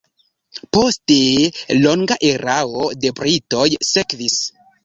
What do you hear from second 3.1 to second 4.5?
britoj sekvis.